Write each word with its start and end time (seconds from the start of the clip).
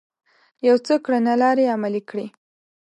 يو 0.67 0.75
څه 0.85 0.93
کړنلارې 1.05 1.65
عملي 1.75 2.01
کړې 2.09 2.27